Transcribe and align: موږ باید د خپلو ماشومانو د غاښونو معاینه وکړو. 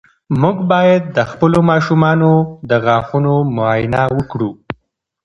موږ 0.41 0.57
باید 0.71 1.03
د 1.15 1.17
خپلو 1.31 1.59
ماشومانو 1.71 2.31
د 2.69 2.71
غاښونو 2.85 3.33
معاینه 3.55 4.01
وکړو. 4.17 4.51